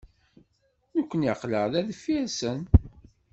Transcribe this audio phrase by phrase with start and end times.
[0.97, 2.59] Nekkni aql-aɣ da deffir-sen.